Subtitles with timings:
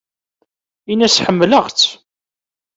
[0.91, 1.81] Ini-as ḥemmleɣ-tt.